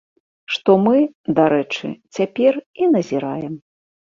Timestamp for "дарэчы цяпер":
1.39-2.53